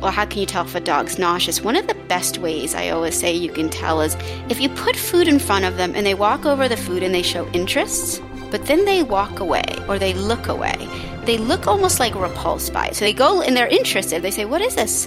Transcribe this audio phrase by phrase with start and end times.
[0.00, 1.62] well, how can you tell if a dog's nauseous?
[1.62, 4.16] One of the best ways I always say you can tell is
[4.48, 7.12] if you put food in front of them and they walk over the food and
[7.12, 10.76] they show interest, but then they walk away or they look away.
[11.24, 12.96] They look almost like repulsed by it.
[12.96, 14.22] So they go and they're interested.
[14.22, 15.06] They say, What is this?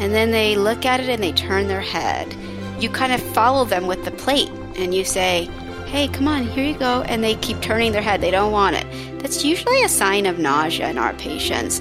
[0.00, 2.34] And then they look at it and they turn their head.
[2.80, 5.44] You kind of follow them with the plate and you say,
[5.86, 7.02] Hey, come on, here you go.
[7.02, 8.22] And they keep turning their head.
[8.22, 9.20] They don't want it.
[9.20, 11.80] That's usually a sign of nausea in our patients.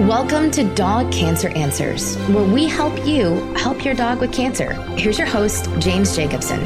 [0.00, 4.74] Welcome to Dog Cancer Answers, where we help you help your dog with cancer.
[4.94, 6.60] Here's your host, James Jacobson.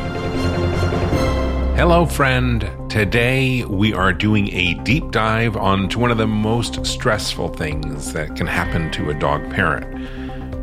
[1.76, 2.68] Hello, friend.
[2.90, 8.34] Today we are doing a deep dive onto one of the most stressful things that
[8.34, 10.08] can happen to a dog parent.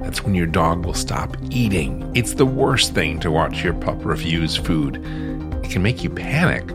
[0.04, 2.12] That's when your dog will stop eating.
[2.16, 4.98] It's the worst thing to watch your pup refuse food.
[5.64, 6.70] It can make you panic.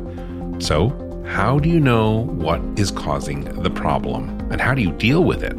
[0.58, 0.88] So,
[1.26, 4.38] how do you know what is causing the problem?
[4.50, 5.56] And how do you deal with it?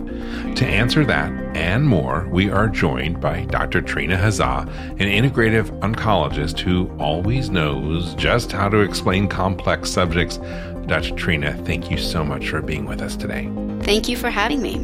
[0.55, 3.81] To answer that and more, we are joined by Dr.
[3.81, 10.38] Trina Hazzah, an integrative oncologist who always knows just how to explain complex subjects.
[10.85, 11.16] Dr.
[11.16, 13.49] Trina, thank you so much for being with us today.
[13.81, 14.77] Thank you for having me.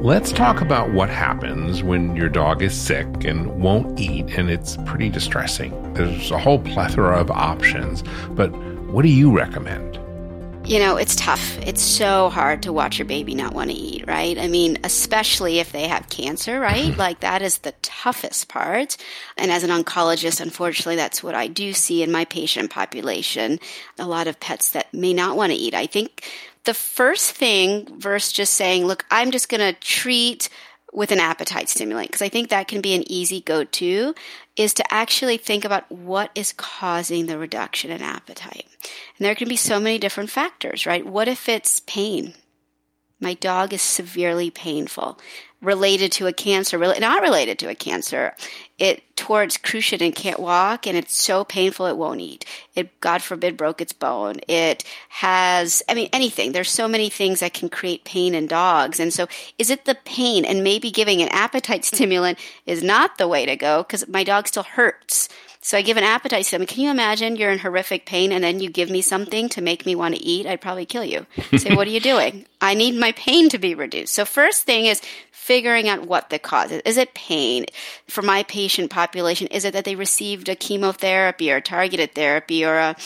[0.00, 4.76] Let's talk about what happens when your dog is sick and won't eat, and it's
[4.86, 5.92] pretty distressing.
[5.94, 8.52] There's a whole plethora of options, but
[8.92, 9.98] what do you recommend?
[10.68, 11.56] You know, it's tough.
[11.66, 14.36] It's so hard to watch your baby not want to eat, right?
[14.36, 16.90] I mean, especially if they have cancer, right?
[16.90, 16.98] Mm-hmm.
[16.98, 18.98] like that is the toughest part.
[19.38, 23.60] And as an oncologist, unfortunately, that's what I do see in my patient population.
[23.98, 25.72] A lot of pets that may not want to eat.
[25.72, 26.28] I think
[26.64, 30.50] the first thing versus just saying, look, I'm just going to treat
[30.92, 34.14] with an appetite stimulant, because I think that can be an easy go to,
[34.56, 38.66] is to actually think about what is causing the reduction in appetite.
[39.18, 41.06] And there can be so many different factors, right?
[41.06, 42.34] What if it's pain?
[43.20, 45.18] My dog is severely painful
[45.60, 48.34] related to a cancer, not related to a cancer.
[48.78, 52.44] It towards cruciate and can't walk, and it's so painful it won't eat.
[52.76, 54.36] It, God forbid, broke its bone.
[54.46, 56.52] It has, I mean, anything.
[56.52, 59.00] There's so many things that can create pain in dogs.
[59.00, 59.26] And so,
[59.58, 60.44] is it the pain?
[60.44, 64.46] And maybe giving an appetite stimulant is not the way to go because my dog
[64.46, 65.28] still hurts.
[65.60, 66.70] So I give an appetite stimulant.
[66.70, 69.84] Can you imagine you're in horrific pain and then you give me something to make
[69.84, 70.46] me want to eat?
[70.46, 71.26] I'd probably kill you.
[71.56, 72.46] Say, what are you doing?
[72.60, 74.14] I need my pain to be reduced.
[74.14, 75.02] So first thing is
[75.48, 76.82] figuring out what the cause is.
[76.84, 77.64] Is it pain?
[78.06, 82.76] For my patient population, is it that they received a chemotherapy or targeted therapy or
[82.76, 82.96] a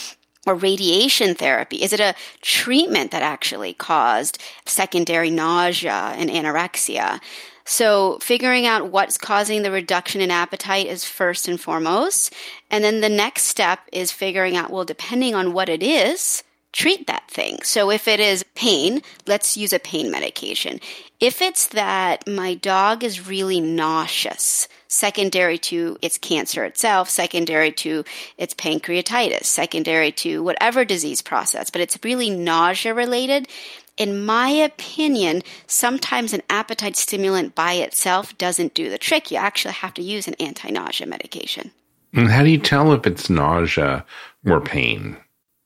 [0.44, 1.84] or radiation therapy?
[1.84, 7.20] Is it a treatment that actually caused secondary nausea and anorexia?
[7.64, 12.34] So figuring out what's causing the reduction in appetite is first and foremost.
[12.72, 16.42] And then the next step is figuring out, well, depending on what it is,
[16.72, 17.58] treat that thing.
[17.62, 20.80] So if it is pain, let's use a pain medication.
[21.20, 28.04] If it's that my dog is really nauseous, secondary to its cancer itself, secondary to
[28.38, 33.48] its pancreatitis, secondary to whatever disease process, but it's really nausea related,
[33.96, 39.30] in my opinion, sometimes an appetite stimulant by itself doesn't do the trick.
[39.30, 41.70] You actually have to use an anti nausea medication.
[42.14, 44.04] And how do you tell if it's nausea
[44.46, 45.16] or pain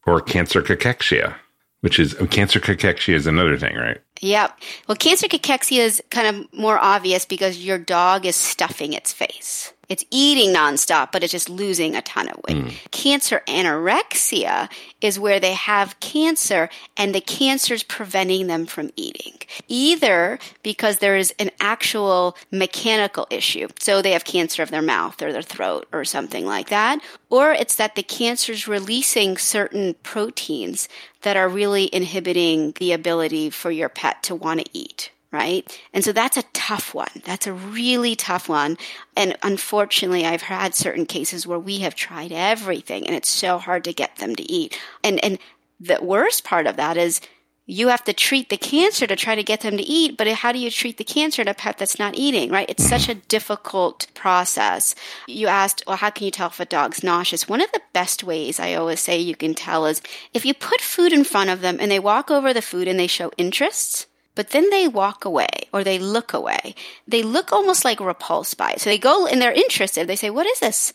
[0.07, 1.35] or cancer cachexia,
[1.81, 3.99] which is cancer cachexia is another thing, right?
[4.21, 4.59] Yep.
[4.87, 9.73] Well, cancer cachexia is kind of more obvious because your dog is stuffing its face.
[9.89, 12.57] It's eating nonstop, but it's just losing a ton of weight.
[12.57, 12.91] Mm.
[12.91, 19.33] Cancer anorexia is where they have cancer and the cancer is preventing them from eating.
[19.69, 23.69] Either because there is an actual mechanical issue.
[23.79, 26.99] So they have cancer of their mouth or their throat or something like that.
[27.29, 30.89] Or it's that the cancer is releasing certain proteins
[31.21, 35.81] that are really inhibiting the ability for your pet to want to eat right?
[35.93, 37.21] And so that's a tough one.
[37.23, 38.77] That's a really tough one.
[39.15, 43.83] And unfortunately, I've had certain cases where we have tried everything and it's so hard
[43.83, 44.79] to get them to eat.
[45.03, 45.37] And and
[45.79, 47.21] the worst part of that is
[47.69, 50.53] you have to treat the cancer to try to get them to eat, but how
[50.53, 52.69] do you treat the cancer in a pet that's not eating, right?
[52.69, 54.95] It's such a difficult process.
[55.27, 57.49] You asked, well, how can you tell if a dog's nauseous?
[57.49, 60.01] One of the best ways I always say you can tell is
[60.33, 62.97] if you put food in front of them and they walk over the food and
[62.97, 64.06] they show interest,
[64.37, 66.75] but then they walk away or they look away.
[67.07, 68.81] They look almost like repulsed by it.
[68.81, 70.07] So they go and they're interested.
[70.07, 70.93] They say, What is this?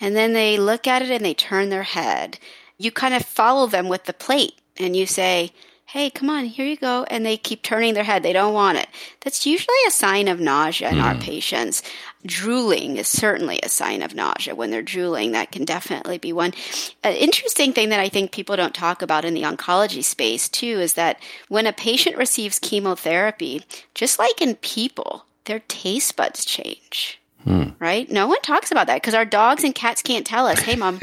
[0.00, 2.38] And then they look at it and they turn their head.
[2.78, 5.52] You kind of follow them with the plate and you say,
[5.88, 7.04] hey, come on, here you go.
[7.10, 8.22] And they keep turning their head.
[8.22, 8.88] They don't want it.
[9.20, 11.02] That's usually a sign of nausea in mm.
[11.02, 11.82] our patients.
[12.26, 14.54] Drooling is certainly a sign of nausea.
[14.54, 16.52] When they're drooling, that can definitely be one.
[17.04, 20.80] An interesting thing that I think people don't talk about in the oncology space too
[20.80, 23.62] is that when a patient receives chemotherapy,
[23.94, 27.20] just like in people, their taste buds change.
[27.44, 27.70] Hmm.
[27.78, 28.10] Right?
[28.10, 31.00] No one talks about that because our dogs and cats can't tell us, hey, mom,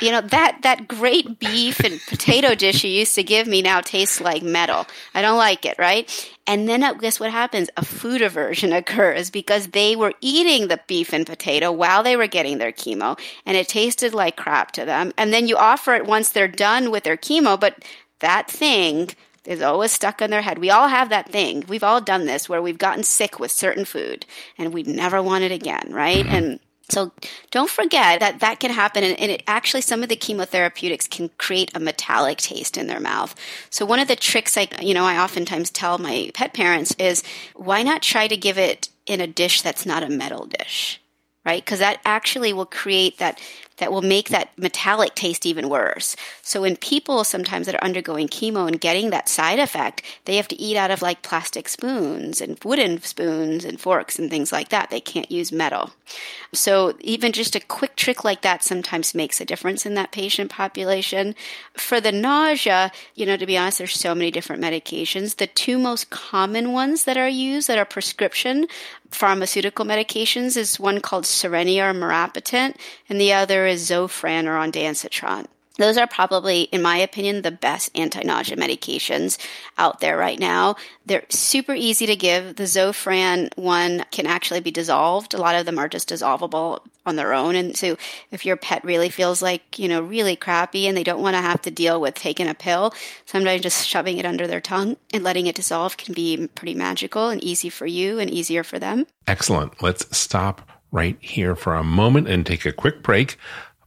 [0.00, 3.80] you know that that great beef and potato dish you used to give me now
[3.80, 7.84] tastes like metal i don't like it right and then uh, guess what happens a
[7.84, 12.58] food aversion occurs because they were eating the beef and potato while they were getting
[12.58, 16.30] their chemo and it tasted like crap to them and then you offer it once
[16.30, 17.84] they're done with their chemo but
[18.20, 19.08] that thing
[19.44, 20.58] is always stuck in their head.
[20.58, 21.64] We all have that thing.
[21.68, 24.24] We've all done this where we've gotten sick with certain food
[24.56, 26.24] and we never want it again, right?
[26.24, 26.34] Mm-hmm.
[26.34, 26.60] And
[26.92, 27.10] so
[27.50, 29.02] don't forget that that can happen.
[29.02, 33.34] And, it actually, some of the chemotherapeutics can create a metallic taste in their mouth.
[33.70, 37.22] So one of the tricks I, you know, I oftentimes tell my pet parents is
[37.54, 41.00] why not try to give it in a dish that's not a metal dish?
[41.46, 41.64] Right?
[41.64, 43.40] Because that actually will create that
[43.78, 46.14] that will make that metallic taste even worse.
[46.44, 50.48] So in people sometimes that are undergoing chemo and getting that side effect, they have
[50.48, 54.68] to eat out of like plastic spoons and wooden spoons and forks and things like
[54.70, 54.90] that.
[54.90, 55.92] They can't use metal.
[56.52, 60.50] So even just a quick trick like that sometimes makes a difference in that patient
[60.50, 61.36] population.
[61.74, 65.36] For the nausea, you know, to be honest, there's so many different medications.
[65.36, 68.66] The two most common ones that are used that are prescription
[69.10, 72.76] pharmaceutical medications is one called Cerenia or Maropitant,
[73.08, 75.46] and the other is Zofran or ondansetron.
[75.78, 79.38] Those are probably, in my opinion, the best anti nausea medications
[79.78, 80.76] out there right now.
[81.06, 82.56] They're super easy to give.
[82.56, 85.34] The Zofran one can actually be dissolved.
[85.34, 87.56] A lot of them are just dissolvable on their own.
[87.56, 87.96] And so
[88.30, 91.42] if your pet really feels like, you know, really crappy and they don't want to
[91.42, 92.94] have to deal with taking a pill,
[93.26, 97.28] sometimes just shoving it under their tongue and letting it dissolve can be pretty magical
[97.28, 99.06] and easy for you and easier for them.
[99.26, 99.82] Excellent.
[99.82, 103.38] Let's stop right here for a moment and take a quick break.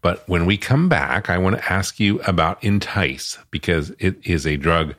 [0.05, 4.45] But when we come back, I want to ask you about Entice because it is
[4.45, 4.93] a drug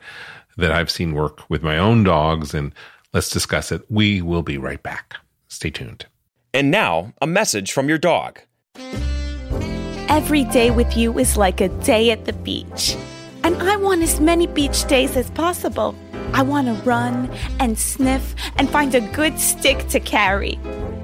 [0.57, 2.73] that I've seen work with my own dogs, and
[3.13, 3.83] let's discuss it.
[3.89, 5.15] We will be right back.
[5.47, 6.07] Stay tuned.
[6.53, 8.41] And now, a message from your dog.
[10.09, 12.97] Every day with you is like a day at the beach.
[13.45, 15.95] And I want as many beach days as possible.
[16.33, 17.31] I want to run
[17.61, 20.59] and sniff and find a good stick to carry.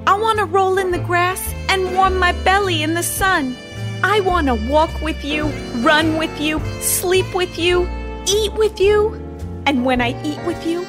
[0.06, 3.56] I want to roll in the grass and warm my belly in the sun.
[4.06, 5.46] I want to walk with you,
[5.76, 7.88] run with you, sleep with you,
[8.28, 9.14] eat with you.
[9.64, 10.86] And when I eat with you,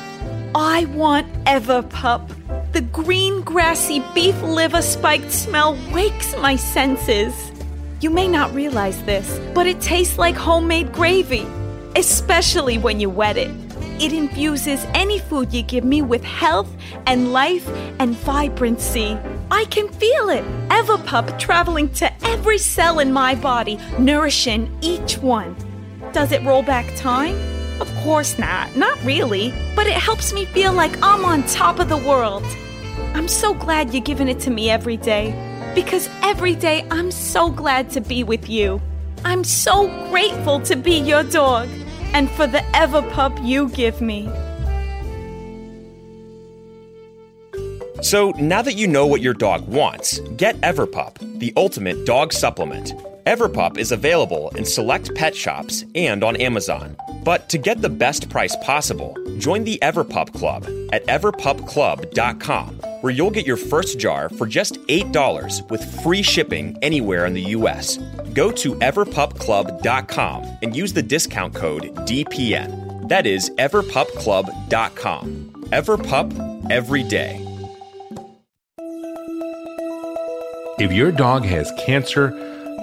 [0.53, 2.73] I want ever Everpup.
[2.73, 7.53] The green, grassy beef liver spiked smell wakes my senses.
[8.01, 11.47] You may not realize this, but it tastes like homemade gravy,
[11.95, 13.51] especially when you wet it.
[13.97, 16.69] It infuses any food you give me with health
[17.07, 17.65] and life
[17.97, 19.17] and vibrancy.
[19.51, 20.43] I can feel it.
[20.69, 25.55] Everpup traveling to every cell in my body, nourishing each one.
[26.13, 27.35] Does it roll back time?
[27.79, 28.75] Of course not.
[28.75, 29.53] Not really.
[29.75, 32.43] But it helps me feel like I'm on top of the world.
[33.13, 35.33] I'm so glad you're giving it to me every day.
[35.75, 38.81] Because every day I'm so glad to be with you.
[39.25, 41.67] I'm so grateful to be your dog
[42.13, 44.29] and for the Everpup you give me.
[48.05, 52.93] So now that you know what your dog wants, get Everpup, the ultimate dog supplement.
[53.25, 56.95] Everpup is available in select pet shops and on Amazon.
[57.23, 63.31] But to get the best price possible, join the Everpup Club at everpupclub.com, where you'll
[63.31, 67.97] get your first jar for just $8 with free shipping anywhere in the US.
[68.33, 73.09] Go to everpupclub.com and use the discount code DPN.
[73.09, 75.51] That is everpupclub.com.
[75.71, 77.44] Everpup every day.
[80.77, 82.33] If your dog has cancer,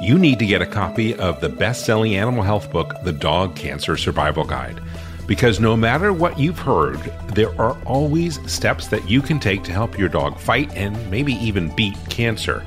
[0.00, 3.54] you need to get a copy of the best selling animal health book, The Dog
[3.54, 4.80] Cancer Survival Guide.
[5.26, 6.96] Because no matter what you've heard,
[7.34, 11.34] there are always steps that you can take to help your dog fight and maybe
[11.34, 12.64] even beat cancer.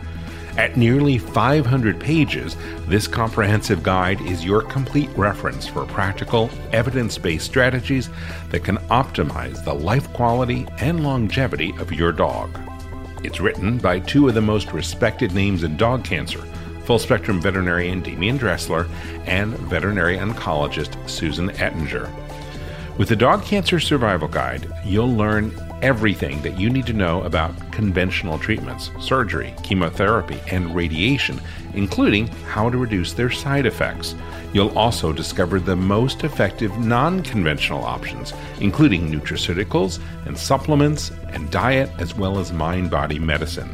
[0.57, 2.55] At nearly 500 pages,
[2.85, 8.11] this comprehensive guide is your complete reference for practical, evidence based strategies
[8.51, 12.59] that can optimize the life quality and longevity of your dog.
[13.25, 16.43] It's written by two of the most respected names in dog cancer
[16.83, 18.87] full spectrum veterinarian Demian Dressler
[19.25, 22.07] and veterinary oncologist Susan Ettinger.
[22.97, 27.53] With the Dog Cancer Survival Guide, you'll learn everything that you need to know about
[27.73, 31.41] conventional treatments, surgery, chemotherapy, and radiation,
[31.73, 34.15] including how to reduce their side effects.
[34.53, 41.89] You'll also discover the most effective non conventional options, including nutraceuticals and supplements and diet,
[41.99, 43.67] as well as mind body medicine.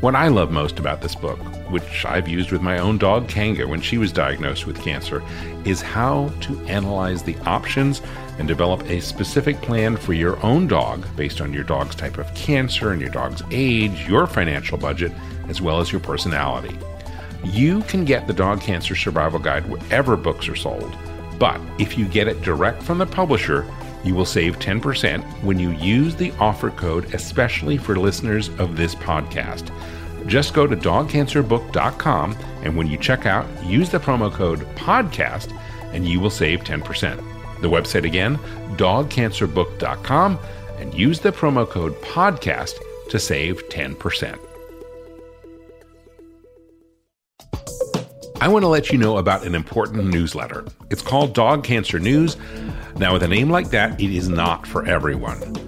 [0.00, 3.66] What I love most about this book which I've used with my own dog Kanga
[3.66, 5.22] when she was diagnosed with cancer,
[5.64, 8.02] is how to analyze the options
[8.38, 12.32] and develop a specific plan for your own dog based on your dog's type of
[12.34, 15.12] cancer and your dog's age, your financial budget,
[15.48, 16.76] as well as your personality.
[17.44, 20.96] You can get the Dog Cancer Survival Guide wherever books are sold,
[21.38, 23.64] but if you get it direct from the publisher,
[24.04, 28.94] you will save 10% when you use the offer code, especially for listeners of this
[28.94, 29.72] podcast.
[30.28, 35.58] Just go to dogcancerbook.com and when you check out, use the promo code PODCAST
[35.92, 37.16] and you will save 10%.
[37.60, 38.36] The website again,
[38.76, 40.38] dogcancerbook.com,
[40.78, 42.74] and use the promo code PODCAST
[43.08, 44.38] to save 10%.
[48.40, 50.64] I want to let you know about an important newsletter.
[50.90, 52.36] It's called Dog Cancer News.
[52.96, 55.67] Now, with a name like that, it is not for everyone.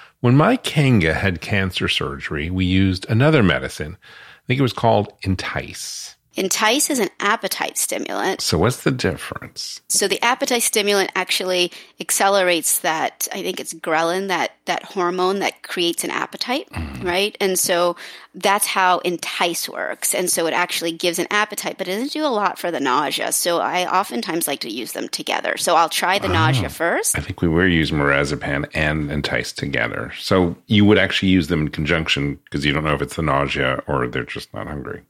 [0.21, 3.97] when my Kanga had cancer surgery, we used another medicine.
[4.01, 6.15] I think it was called Entice.
[6.35, 8.39] Entice is an appetite stimulant.
[8.39, 9.81] So, what's the difference?
[9.89, 15.61] So, the appetite stimulant actually accelerates that, I think it's ghrelin, that, that hormone that
[15.61, 17.03] creates an appetite, mm.
[17.03, 17.35] right?
[17.41, 17.97] And so
[18.33, 20.15] that's how Entice works.
[20.15, 22.79] And so it actually gives an appetite, but it doesn't do a lot for the
[22.79, 23.33] nausea.
[23.33, 25.57] So, I oftentimes like to use them together.
[25.57, 27.17] So, I'll try the oh, nausea first.
[27.17, 30.13] I think we were using Marazepam and Entice together.
[30.17, 33.21] So, you would actually use them in conjunction because you don't know if it's the
[33.21, 35.03] nausea or they're just not hungry.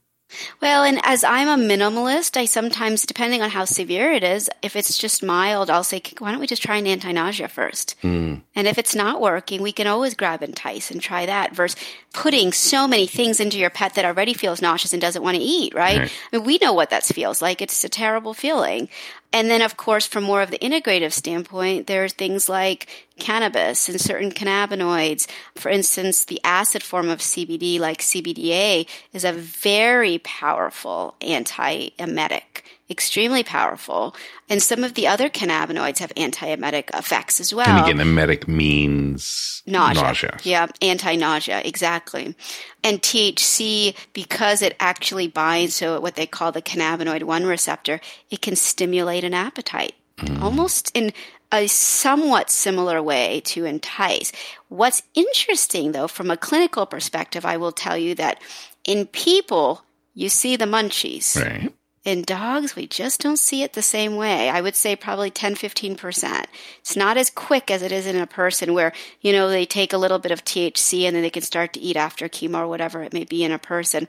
[0.60, 4.76] Well, and as I'm a minimalist, I sometimes, depending on how severe it is, if
[4.76, 7.96] it's just mild, I'll say, why don't we just try an anti nausea first?
[8.02, 8.42] Mm.
[8.54, 11.80] And if it's not working, we can always grab Entice and try that versus
[12.12, 15.42] putting so many things into your pet that already feels nauseous and doesn't want to
[15.42, 15.98] eat, right?
[15.98, 16.12] right.
[16.32, 17.62] I mean, we know what that feels like.
[17.62, 18.88] It's a terrible feeling.
[19.32, 22.86] And then, of course, from more of the integrative standpoint, there are things like
[23.18, 25.26] cannabis and certain cannabinoids.
[25.54, 33.42] For instance, the acid form of CBD, like CBDA, is a very powerful anti-emetic extremely
[33.42, 34.14] powerful.
[34.48, 37.68] And some of the other cannabinoids have antiemetic effects as well.
[37.68, 40.02] And again, emetic means nausea.
[40.02, 40.38] nausea.
[40.42, 42.36] Yeah, anti-nausea, exactly.
[42.84, 48.42] And THC, because it actually binds to what they call the cannabinoid 1 receptor, it
[48.42, 49.94] can stimulate an appetite.
[50.18, 50.42] Mm.
[50.42, 51.12] Almost in
[51.50, 54.32] a somewhat similar way to entice.
[54.68, 58.40] What's interesting though, from a clinical perspective, I will tell you that
[58.84, 59.84] in people,
[60.14, 61.36] you see the munchies.
[61.36, 61.72] Right.
[62.04, 64.48] In dogs, we just don't see it the same way.
[64.48, 66.46] I would say probably 10, 15%.
[66.80, 69.92] It's not as quick as it is in a person where, you know, they take
[69.92, 72.66] a little bit of THC and then they can start to eat after chemo or
[72.66, 74.08] whatever it may be in a person.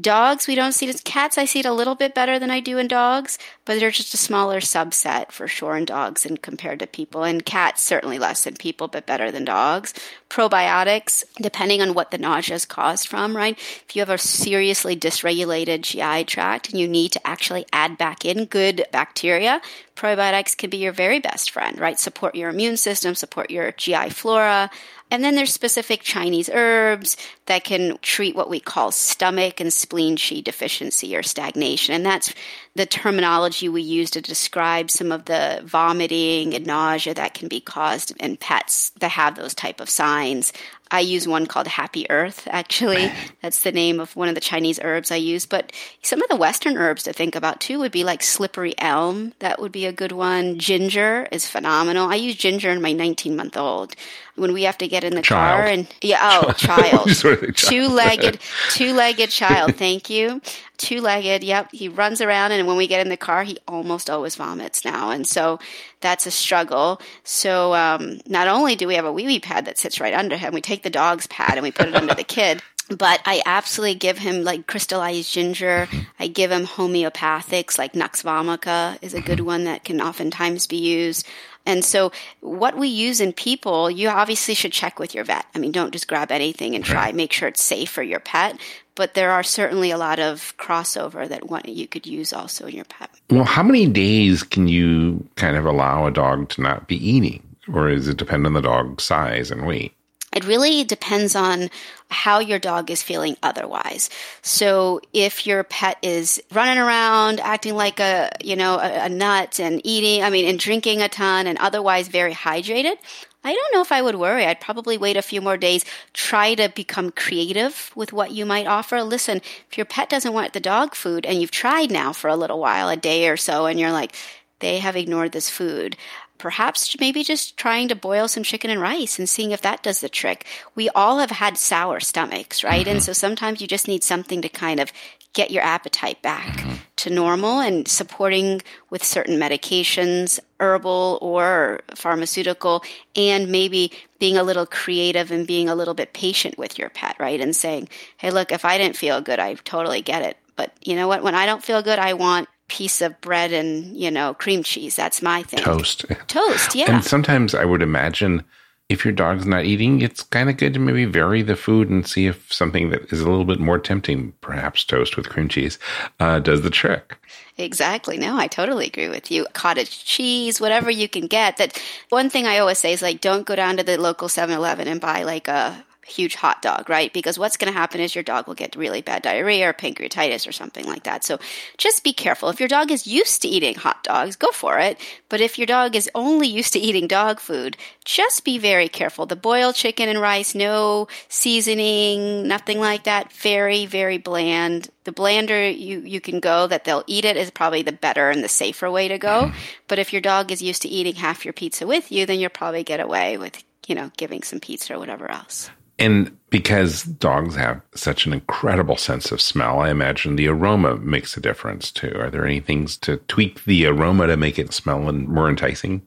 [0.00, 1.04] Dogs, we don't see it.
[1.04, 3.90] Cats, I see it a little bit better than I do in dogs, but they're
[3.90, 7.24] just a smaller subset for sure in dogs and compared to people.
[7.24, 9.92] And cats, certainly less than people, but better than dogs.
[10.30, 13.58] Probiotics, depending on what the nausea is caused from, right?
[13.58, 18.24] If you have a seriously dysregulated GI tract and you need to actually add back
[18.24, 19.60] in good bacteria,
[19.96, 21.98] probiotics can be your very best friend, right?
[21.98, 24.70] Support your immune system, support your GI flora.
[25.10, 30.16] And then there's specific Chinese herbs that can treat what we call stomach and spleen
[30.16, 31.94] qi deficiency or stagnation.
[31.94, 32.34] And that's
[32.74, 37.60] the terminology we use to describe some of the vomiting and nausea that can be
[37.60, 40.52] caused in pets that have those type of signs.
[40.90, 43.12] I use one called Happy Earth, actually.
[43.42, 45.46] That's the name of one of the Chinese herbs I use.
[45.46, 49.32] But some of the Western herbs to think about too would be like slippery elm.
[49.40, 50.58] That would be a good one.
[50.58, 52.08] Ginger is phenomenal.
[52.08, 53.94] I use ginger in my 19 month old
[54.36, 55.60] when we have to get in the child.
[55.60, 57.08] car and yeah, oh, child.
[57.56, 58.38] two legged,
[58.70, 59.76] two legged child.
[59.76, 60.40] Thank you.
[60.78, 61.44] Two legged.
[61.44, 61.70] Yep.
[61.72, 62.52] He runs around.
[62.52, 65.10] And when we get in the car, he almost always vomits now.
[65.10, 65.58] And so
[66.00, 67.00] that's a struggle.
[67.24, 70.36] So um, not only do we have a wee wee pad that sits right under
[70.36, 73.42] him, we take the dog's pad and we put it under the kid but I
[73.44, 75.88] absolutely give him like crystallized ginger.
[76.18, 80.78] I give him homeopathics like Nux vomica is a good one that can oftentimes be
[80.78, 81.26] used.
[81.68, 82.10] And so
[82.40, 85.44] what we use in people, you obviously should check with your vet.
[85.54, 88.58] I mean, don't just grab anything and try, make sure it's safe for your pet.
[88.94, 92.74] But there are certainly a lot of crossover that one you could use also in
[92.74, 93.10] your pet.
[93.28, 97.42] Well, how many days can you kind of allow a dog to not be eating?
[97.70, 99.92] Or does it depend on the dog's size and weight?
[100.32, 101.70] It really depends on
[102.10, 104.10] how your dog is feeling otherwise.
[104.42, 109.58] So if your pet is running around acting like a, you know, a, a, nut
[109.58, 112.96] and eating, I mean, and drinking a ton and otherwise very hydrated,
[113.44, 114.44] I don't know if I would worry.
[114.44, 118.66] I'd probably wait a few more days, try to become creative with what you might
[118.66, 119.02] offer.
[119.02, 119.38] Listen,
[119.70, 122.58] if your pet doesn't want the dog food and you've tried now for a little
[122.58, 124.14] while, a day or so, and you're like,
[124.60, 125.96] they have ignored this food
[126.38, 130.00] perhaps maybe just trying to boil some chicken and rice and seeing if that does
[130.00, 130.46] the trick.
[130.74, 132.86] We all have had sour stomachs, right?
[132.86, 132.96] Mm-hmm.
[132.96, 134.92] And so sometimes you just need something to kind of
[135.34, 136.74] get your appetite back mm-hmm.
[136.96, 142.82] to normal and supporting with certain medications, herbal or pharmaceutical,
[143.14, 147.16] and maybe being a little creative and being a little bit patient with your pet,
[147.18, 147.40] right?
[147.40, 150.36] And saying, hey, look, if I didn't feel good, I totally get it.
[150.56, 151.22] But you know what?
[151.22, 154.96] When I don't feel good, I want piece of bread and you know cream cheese.
[154.96, 155.60] That's my thing.
[155.60, 156.04] Toast.
[156.28, 156.74] Toast.
[156.74, 156.94] Yeah.
[156.94, 158.44] And sometimes I would imagine
[158.88, 162.06] if your dog's not eating, it's kind of good to maybe vary the food and
[162.06, 165.78] see if something that is a little bit more tempting, perhaps toast with cream cheese,
[166.20, 167.18] uh, does the trick.
[167.58, 168.16] Exactly.
[168.16, 169.46] No, I totally agree with you.
[169.52, 171.58] Cottage cheese, whatever you can get.
[171.58, 174.88] That one thing I always say is like, don't go down to the local 7-Eleven
[174.88, 177.12] and buy like a huge hot dog, right?
[177.12, 180.48] Because what's going to happen is your dog will get really bad diarrhea or pancreatitis
[180.48, 181.24] or something like that.
[181.24, 181.38] So
[181.76, 182.48] just be careful.
[182.48, 184.98] If your dog is used to eating hot dogs, go for it.
[185.28, 189.26] But if your dog is only used to eating dog food, just be very careful.
[189.26, 193.32] The boiled chicken and rice, no seasoning, nothing like that.
[193.32, 194.90] Very, very bland.
[195.04, 198.42] The blander you, you can go that they'll eat it is probably the better and
[198.42, 199.44] the safer way to go.
[199.44, 199.56] Mm-hmm.
[199.86, 202.50] But if your dog is used to eating half your pizza with you, then you'll
[202.50, 205.70] probably get away with you know, giving some pizza or whatever else.
[205.98, 211.36] And because dogs have such an incredible sense of smell, I imagine the aroma makes
[211.36, 212.14] a difference too.
[212.18, 216.02] Are there any things to tweak the aroma to make it smell more enticing?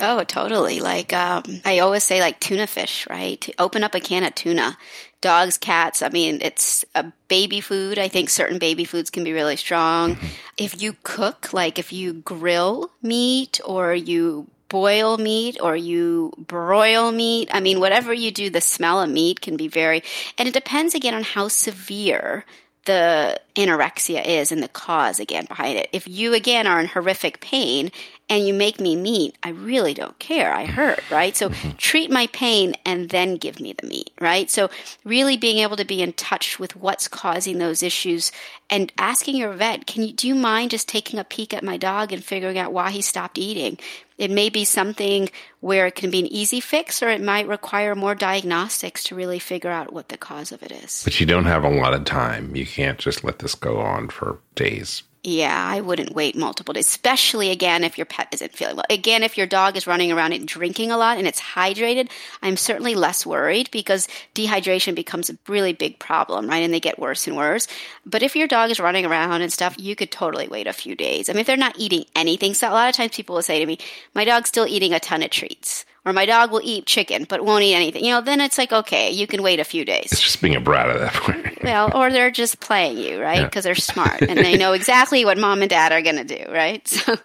[0.00, 0.80] Oh, totally.
[0.80, 3.48] Like um, I always say, like tuna fish, right?
[3.58, 4.76] Open up a can of tuna.
[5.20, 6.02] Dogs, cats.
[6.02, 7.98] I mean, it's a baby food.
[7.98, 10.16] I think certain baby foods can be really strong.
[10.16, 10.26] Mm-hmm.
[10.56, 17.12] If you cook, like if you grill meat or you boil meat or you broil
[17.12, 17.50] meat.
[17.52, 20.02] I mean, whatever you do, the smell of meat can be very,
[20.38, 22.46] and it depends again on how severe
[22.86, 25.88] the anorexia is and the cause again behind it.
[25.92, 27.90] If you again are in horrific pain
[28.28, 30.52] and you make me meat, I really don't care.
[30.52, 31.36] I hurt, right?
[31.36, 31.70] So mm-hmm.
[31.78, 34.48] treat my pain and then give me the meat, right?
[34.48, 34.70] So
[35.04, 38.30] really being able to be in touch with what's causing those issues
[38.70, 41.76] and asking your vet, can you do you mind just taking a peek at my
[41.76, 43.78] dog and figuring out why he stopped eating?
[44.16, 47.94] It may be something where it can be an easy fix or it might require
[47.94, 51.02] more diagnostics to really figure out what the cause of it is.
[51.02, 52.54] But you don't have a lot of time.
[52.54, 55.02] You can't just let this go on for days.
[55.22, 58.86] Yeah, I wouldn't wait multiple days, especially again if your pet isn't feeling well.
[58.88, 62.10] Again, if your dog is running around and drinking a lot and it's hydrated,
[62.40, 66.62] I'm certainly less worried because dehydration becomes a really big problem, right?
[66.62, 67.68] And they get worse and worse.
[68.06, 70.94] But if your dog is running around and stuff, you could totally wait a few
[70.94, 71.28] days.
[71.28, 73.58] I mean, if they're not eating anything, so a lot of times people will say
[73.58, 73.78] to me,
[74.14, 77.44] my dog's still eating a ton of treats or my dog will eat chicken but
[77.44, 78.04] won't eat anything.
[78.04, 80.12] You know, then it's like, okay, you can wait a few days.
[80.12, 81.58] It's just being a brat at that point.
[81.64, 83.44] well, or they're just playing you, right?
[83.44, 83.68] Because yeah.
[83.68, 86.86] they're smart and they know exactly what mom and dad are going to do, right?
[86.86, 87.16] So,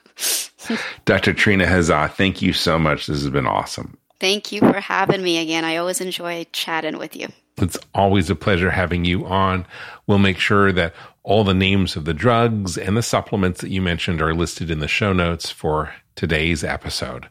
[1.05, 1.33] Dr.
[1.33, 3.07] Trina Hazzah, thank you so much.
[3.07, 3.97] This has been awesome.
[4.19, 5.65] Thank you for having me again.
[5.65, 7.27] I always enjoy chatting with you.
[7.57, 9.65] It's always a pleasure having you on.
[10.07, 13.81] We'll make sure that all the names of the drugs and the supplements that you
[13.81, 17.27] mentioned are listed in the show notes for today's episode.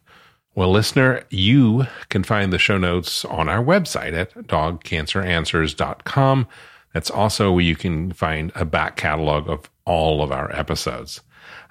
[0.57, 6.47] Well, listener, you can find the show notes on our website at dogcanceranswers.com.
[6.93, 11.23] That's also where you can find a back catalog of all of our episodes.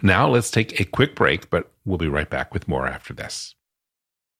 [0.01, 3.55] Now, let's take a quick break, but we'll be right back with more after this.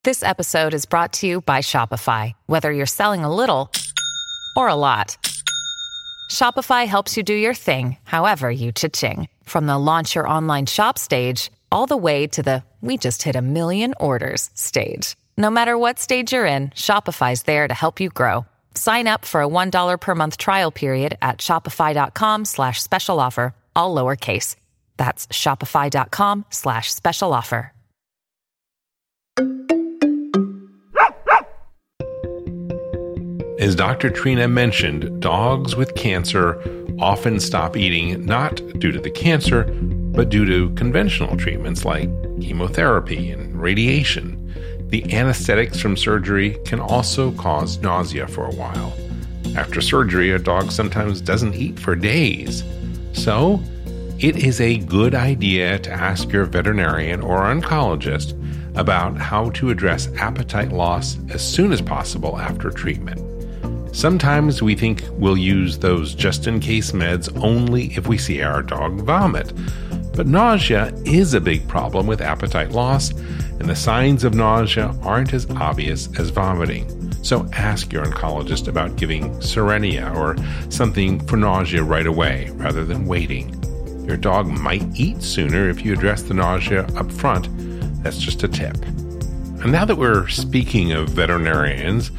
[0.02, 2.34] This episode is brought to you by Shopify.
[2.44, 3.72] Whether you're selling a little
[4.54, 5.16] or a lot,
[6.30, 9.28] Shopify helps you do your thing, however you cha-ching.
[9.44, 13.34] From the launch your online shop stage all the way to the we just hit
[13.34, 15.16] a million orders stage.
[15.38, 18.44] No matter what stage you're in, Shopify's there to help you grow.
[18.74, 23.94] Sign up for a $1 per month trial period at shopify.com slash special offer, all
[23.94, 24.56] lowercase.
[24.98, 27.72] That's shopify.com slash special offer.
[33.58, 34.10] As Dr.
[34.10, 36.62] Trina mentioned, dogs with cancer
[37.00, 43.30] often stop eating not due to the cancer, but due to conventional treatments like chemotherapy
[43.30, 44.40] and radiation.
[44.90, 48.92] The anesthetics from surgery can also cause nausea for a while.
[49.56, 52.64] After surgery, a dog sometimes doesn't eat for days.
[53.12, 53.60] So,
[54.18, 58.40] it is a good idea to ask your veterinarian or oncologist
[58.76, 63.20] about how to address appetite loss as soon as possible after treatment.
[63.94, 68.62] Sometimes we think we'll use those just in case meds only if we see our
[68.62, 69.52] dog vomit.
[70.14, 75.34] But nausea is a big problem with appetite loss, and the signs of nausea aren't
[75.34, 77.12] as obvious as vomiting.
[77.24, 80.36] So ask your oncologist about giving Cerenia or
[80.70, 83.58] something for nausea right away rather than waiting.
[84.06, 87.48] Your dog might eat sooner if you address the nausea up front.
[88.02, 88.76] That's just a tip.
[88.84, 92.10] And now that we're speaking of veterinarians,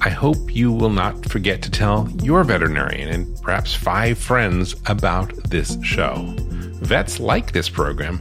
[0.00, 5.34] I hope you will not forget to tell your veterinarian and perhaps five friends about
[5.50, 6.34] this show.
[6.84, 8.20] Vets like this program,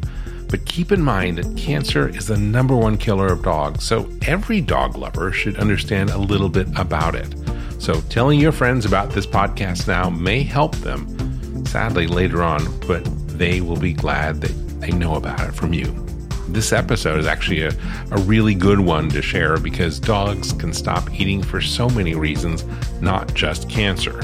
[0.49, 4.61] but keep in mind that cancer is the number one killer of dogs, so every
[4.61, 7.35] dog lover should understand a little bit about it.
[7.79, 13.03] So telling your friends about this podcast now may help them, sadly, later on, but
[13.37, 16.03] they will be glad that they know about it from you
[16.53, 17.71] this episode is actually a,
[18.11, 22.63] a really good one to share because dogs can stop eating for so many reasons,
[23.01, 24.21] not just cancer.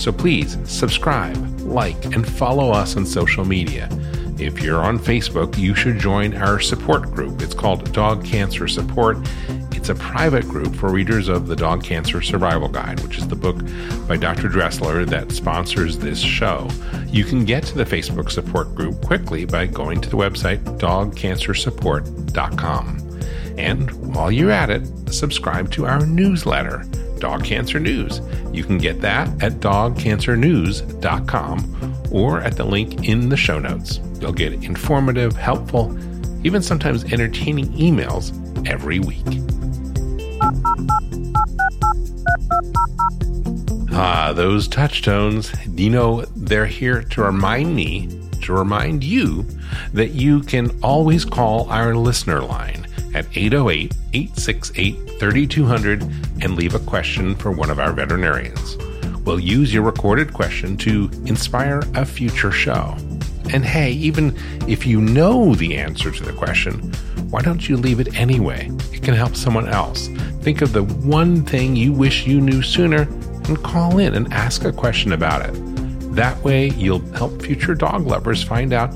[0.00, 3.86] So please subscribe, like, and follow us on social media.
[4.38, 7.42] If you're on Facebook, you should join our support group.
[7.42, 9.18] It's called Dog Cancer Support.
[9.72, 13.36] It's a private group for readers of the Dog Cancer Survival Guide, which is the
[13.36, 13.58] book
[14.08, 14.48] by Dr.
[14.48, 16.66] Dressler that sponsors this show.
[17.08, 23.20] You can get to the Facebook support group quickly by going to the website dogcancersupport.com.
[23.58, 26.86] And while you're at it, subscribe to our newsletter,
[27.18, 28.22] Dog Cancer News.
[28.52, 34.00] You can get that at dogcancernews.com or at the link in the show notes.
[34.20, 35.96] You'll get informative, helpful,
[36.44, 38.32] even sometimes entertaining emails
[38.66, 39.24] every week.
[43.92, 48.08] Ah, those touch tones, you know, they're here to remind me,
[48.42, 49.46] to remind you
[49.92, 56.02] that you can always call our listener line at 808 868 3200
[56.42, 58.76] and leave a question for one of our veterinarians.
[59.24, 62.96] We'll use your recorded question to inspire a future show.
[63.52, 64.36] And hey, even
[64.68, 66.92] if you know the answer to the question,
[67.30, 68.70] why don't you leave it anyway?
[68.92, 70.08] It can help someone else.
[70.40, 74.64] Think of the one thing you wish you knew sooner and call in and ask
[74.64, 75.52] a question about it.
[76.14, 78.92] That way, you'll help future dog lovers find out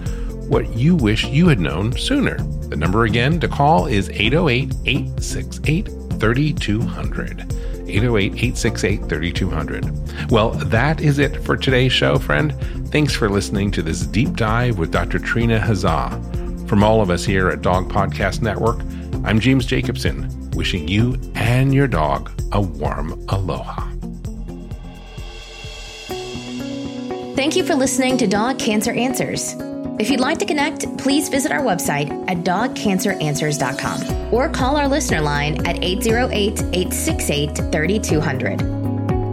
[0.48, 2.36] what you wish you had known sooner.
[2.68, 7.40] The number again to call is 808 868 3200.
[7.88, 10.30] 808 868 3200.
[10.30, 12.52] Well, that is it for today's show, friend.
[12.90, 15.18] Thanks for listening to this deep dive with Dr.
[15.18, 16.68] Trina Hazzah.
[16.68, 18.80] From all of us here at Dog Podcast Network,
[19.24, 23.90] I'm James Jacobson, wishing you and your dog a warm aloha.
[27.34, 29.54] Thank you for listening to Dog Cancer Answers.
[29.96, 35.20] If you'd like to connect, please visit our website at dogcanceranswers.com or call our listener
[35.20, 38.83] line at 808 868 3200.